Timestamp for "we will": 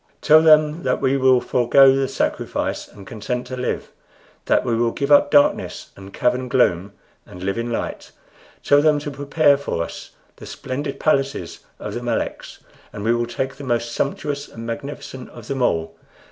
0.99-1.39, 4.65-4.89, 13.01-13.27